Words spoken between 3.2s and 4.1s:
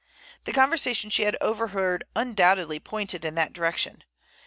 in that direction.